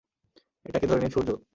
[0.65, 1.29] এটাকে ধরে নিন সূর্য।